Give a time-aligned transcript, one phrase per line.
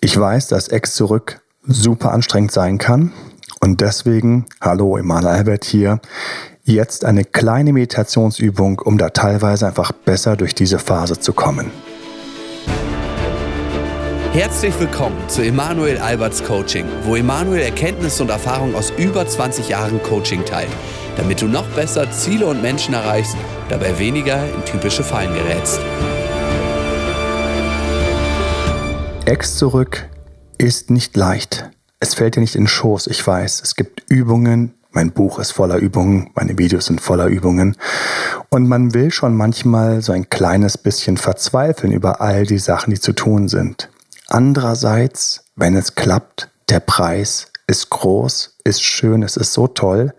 [0.00, 3.12] Ich weiß, dass Ex zurück super anstrengend sein kann
[3.60, 6.00] und deswegen, hallo, Emanuel Albert hier,
[6.62, 11.72] jetzt eine kleine Meditationsübung, um da teilweise einfach besser durch diese Phase zu kommen.
[14.32, 20.00] Herzlich willkommen zu Emanuel Alberts Coaching, wo Emanuel Erkenntnisse und Erfahrung aus über 20 Jahren
[20.04, 20.70] Coaching teilt,
[21.16, 23.36] damit du noch besser Ziele und Menschen erreichst,
[23.68, 25.80] dabei weniger in typische Fallen gerätst.
[29.28, 30.08] Ex zurück
[30.56, 31.68] ist nicht leicht.
[32.00, 33.60] Es fällt dir nicht in den Schoß, ich weiß.
[33.62, 37.76] Es gibt Übungen, mein Buch ist voller Übungen, meine Videos sind voller Übungen.
[38.48, 42.98] Und man will schon manchmal so ein kleines bisschen verzweifeln über all die Sachen, die
[42.98, 43.90] zu tun sind.
[44.28, 50.14] Andererseits, wenn es klappt, der Preis ist groß, ist schön, es ist so toll,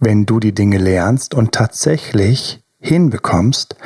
[0.00, 3.76] wenn du die Dinge lernst und tatsächlich hinbekommst,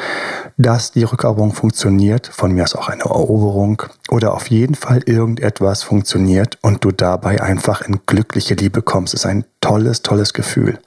[0.57, 5.83] dass die Rückeroberung funktioniert, von mir aus auch eine Eroberung oder auf jeden Fall irgendetwas
[5.83, 9.15] funktioniert und du dabei einfach in glückliche Liebe kommst.
[9.15, 10.79] Das ist ein tolles, tolles Gefühl.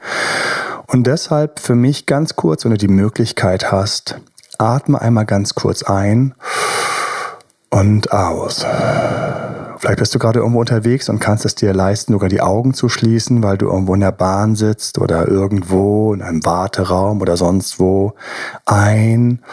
[0.88, 4.20] Und deshalb für mich ganz kurz, wenn du die Möglichkeit hast,
[4.58, 6.36] atme einmal ganz kurz ein
[7.70, 8.66] und aus.
[9.86, 12.90] Vielleicht bist du gerade irgendwo unterwegs und kannst es dir leisten, sogar die Augen zu
[12.90, 17.80] schließen, weil du irgendwo in der Bahn sitzt oder irgendwo in einem Warteraum oder sonst
[17.80, 18.16] wo.
[18.66, 19.44] Ein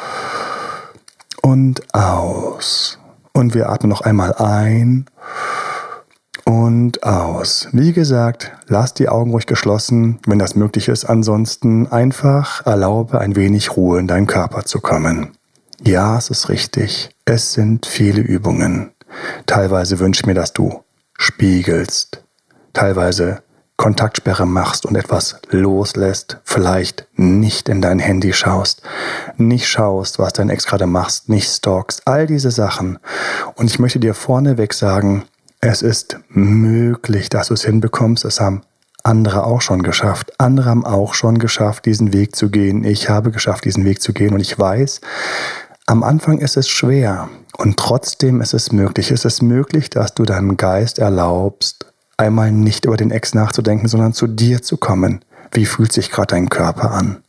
[1.42, 2.98] und aus.
[3.34, 5.05] Und wir atmen noch einmal ein
[6.46, 7.69] und aus.
[7.72, 11.05] Wie gesagt, lass die Augen ruhig geschlossen, wenn das möglich ist.
[11.05, 15.33] Ansonsten einfach erlaube ein wenig Ruhe in deinen Körper zu kommen.
[15.83, 17.11] Ja, es ist richtig.
[17.27, 18.92] Es sind viele Übungen.
[19.46, 20.82] Teilweise wünsche ich mir, dass du
[21.18, 22.24] spiegelst,
[22.72, 23.42] teilweise
[23.77, 28.83] Kontaktsperre machst und etwas loslässt, vielleicht nicht in dein Handy schaust,
[29.36, 32.98] nicht schaust, was dein Ex gerade machst, nicht stalkst, all diese Sachen.
[33.55, 35.24] Und ich möchte dir vorneweg sagen,
[35.60, 38.24] es ist möglich, dass du es hinbekommst.
[38.24, 38.62] Es haben
[39.05, 40.33] andere auch schon geschafft.
[40.38, 42.84] Andere haben auch schon geschafft, diesen Weg zu gehen.
[42.84, 44.34] Ich habe geschafft, diesen Weg zu gehen.
[44.34, 45.00] Und ich weiß,
[45.86, 47.29] am Anfang ist es schwer
[47.62, 49.12] und trotzdem ist es möglich.
[49.12, 51.86] Es ist möglich, dass du deinem Geist erlaubst,
[52.17, 55.24] einmal nicht über den Ex nachzudenken, sondern zu dir zu kommen.
[55.52, 57.23] Wie fühlt sich gerade dein Körper an?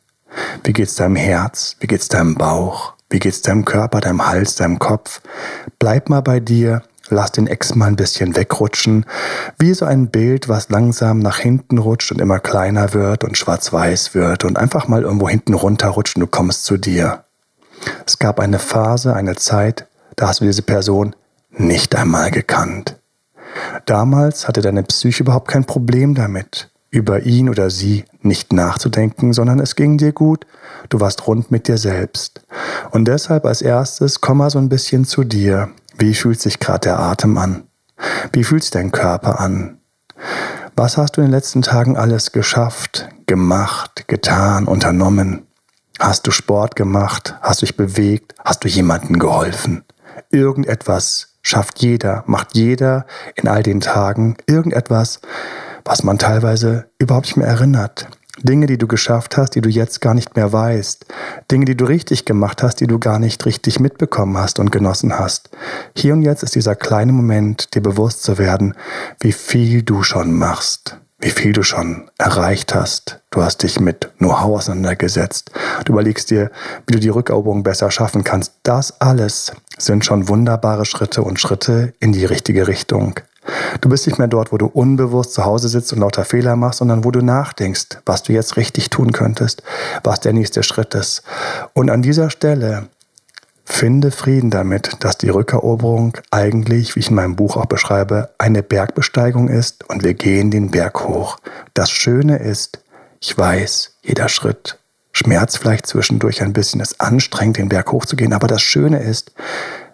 [0.63, 1.75] Wie geht's deinem Herz?
[1.79, 2.93] Wie geht's deinem Bauch?
[3.11, 5.21] Wie geht's deinem Körper, deinem Hals, deinem Kopf?
[5.77, 6.81] Bleib mal bei dir.
[7.09, 9.05] Lass den Ex mal ein bisschen wegrutschen,
[9.59, 14.15] wie so ein Bild, was langsam nach hinten rutscht und immer kleiner wird und schwarz-weiß
[14.15, 17.25] wird und einfach mal irgendwo hinten runterrutscht und du kommst zu dir.
[18.07, 19.85] Es gab eine Phase, eine Zeit,
[20.15, 21.15] da hast du diese Person
[21.49, 22.97] nicht einmal gekannt.
[23.85, 29.59] Damals hatte deine Psyche überhaupt kein Problem damit, über ihn oder sie nicht nachzudenken, sondern
[29.59, 30.45] es ging dir gut,
[30.89, 32.41] du warst rund mit dir selbst.
[32.91, 35.69] Und deshalb als erstes komm mal so ein bisschen zu dir.
[35.97, 37.63] Wie fühlt sich gerade der Atem an?
[38.31, 39.77] Wie fühlt sich dein Körper an?
[40.75, 45.45] Was hast du in den letzten Tagen alles geschafft, gemacht, getan, unternommen?
[45.99, 47.35] Hast du Sport gemacht?
[47.41, 48.33] Hast du dich bewegt?
[48.43, 49.83] Hast du jemandem geholfen?
[50.33, 53.05] Irgendetwas schafft jeder, macht jeder
[53.35, 55.19] in all den Tagen irgendetwas,
[55.85, 58.07] was man teilweise überhaupt nicht mehr erinnert.
[58.41, 61.05] Dinge, die du geschafft hast, die du jetzt gar nicht mehr weißt.
[61.51, 65.19] Dinge, die du richtig gemacht hast, die du gar nicht richtig mitbekommen hast und genossen
[65.19, 65.51] hast.
[65.95, 68.73] Hier und jetzt ist dieser kleine Moment, dir bewusst zu werden,
[69.19, 73.21] wie viel du schon machst wie viel du schon erreicht hast.
[73.31, 75.51] Du hast dich mit Know-how auseinandergesetzt.
[75.85, 76.51] Du überlegst dir,
[76.85, 78.51] wie du die Rückeroberung besser schaffen kannst.
[78.63, 83.15] Das alles sind schon wunderbare Schritte und Schritte in die richtige Richtung.
[83.79, 86.79] Du bist nicht mehr dort, wo du unbewusst zu Hause sitzt und lauter Fehler machst,
[86.79, 89.63] sondern wo du nachdenkst, was du jetzt richtig tun könntest,
[90.03, 91.23] was der nächste Schritt ist.
[91.73, 92.89] Und an dieser Stelle
[93.65, 98.61] Finde Frieden damit, dass die Rückeroberung eigentlich, wie ich in meinem Buch auch beschreibe, eine
[98.61, 101.37] Bergbesteigung ist und wir gehen den Berg hoch.
[101.73, 102.83] Das Schöne ist,
[103.21, 104.79] ich weiß, jeder Schritt
[105.13, 109.31] schmerzt vielleicht zwischendurch ein bisschen, ist anstrengend, den Berg hochzugehen, aber das Schöne ist,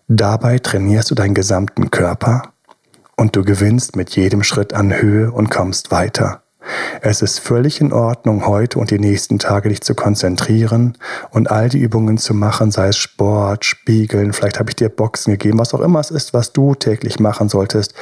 [0.08, 2.54] dabei trainierst du deinen gesamten Körper
[3.18, 6.42] und du gewinnst mit jedem Schritt an Höhe und kommst weiter.
[7.02, 10.98] Es ist völlig in Ordnung, heute und die nächsten Tage dich zu konzentrieren
[11.32, 15.32] und all die Übungen zu machen, sei es Sport, Spiegeln, vielleicht habe ich dir Boxen
[15.32, 17.94] gegeben, was auch immer es ist, was du täglich machen solltest.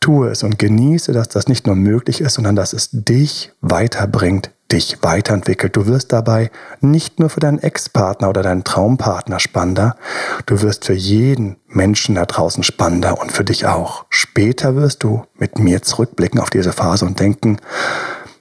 [0.00, 4.50] Tue es und genieße, dass das nicht nur möglich ist, sondern dass es dich weiterbringt,
[4.72, 5.76] dich weiterentwickelt.
[5.76, 9.96] Du wirst dabei nicht nur für deinen Ex-Partner oder deinen Traumpartner spannender,
[10.46, 14.06] du wirst für jeden Menschen da draußen spannender und für dich auch.
[14.08, 17.58] Später wirst du mit mir zurückblicken auf diese Phase und denken,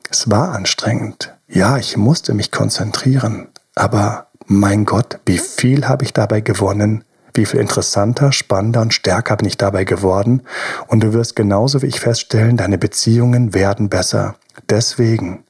[0.10, 1.34] es war anstrengend.
[1.48, 7.04] Ja, ich musste mich konzentrieren, aber mein Gott, wie viel habe ich dabei gewonnen?
[7.34, 10.42] wie viel interessanter, spannender und stärker bin ich dabei geworden.
[10.88, 14.36] Und du wirst genauso wie ich feststellen, deine Beziehungen werden besser.
[14.70, 15.46] Deswegen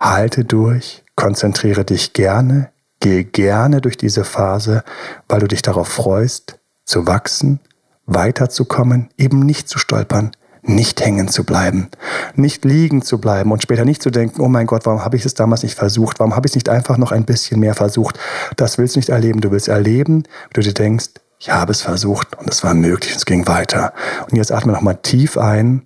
[0.00, 4.84] halte durch, konzentriere dich gerne, gehe gerne durch diese Phase,
[5.28, 7.60] weil du dich darauf freust, zu wachsen,
[8.06, 11.88] weiterzukommen, eben nicht zu stolpern, nicht hängen zu bleiben,
[12.34, 15.24] nicht liegen zu bleiben und später nicht zu denken, oh mein Gott, warum habe ich
[15.24, 16.18] es damals nicht versucht?
[16.18, 18.18] Warum habe ich es nicht einfach noch ein bisschen mehr versucht?
[18.56, 19.40] Das willst du nicht erleben.
[19.40, 21.08] Du willst erleben, du dir denkst,
[21.38, 23.92] ich habe es versucht und es war möglich, es ging weiter.
[24.28, 25.82] Und jetzt atme nochmal tief ein,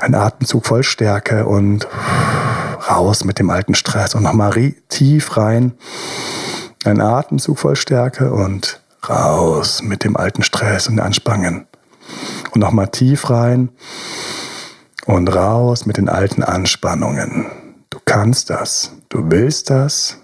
[0.00, 1.86] ein Atemzug voll Stärke und
[2.88, 5.72] raus mit dem alten Stress und nochmal tief rein,
[6.84, 11.66] ein Atemzug voll Stärke und raus mit dem alten Stress und Anspannungen.
[12.52, 13.70] Und nochmal tief rein
[15.04, 17.46] und raus mit den alten Anspannungen.
[17.90, 20.18] Du kannst das, du willst das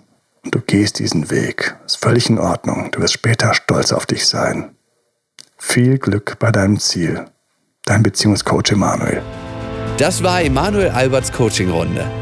[0.44, 1.76] und du gehst diesen Weg.
[1.84, 2.90] Ist völlig in Ordnung.
[2.92, 4.74] Du wirst später stolz auf dich sein.
[5.58, 7.26] Viel Glück bei deinem Ziel.
[7.84, 9.22] Dein Beziehungscoach Emanuel.
[9.98, 12.21] Das war Emanuel Alberts Coaching-Runde.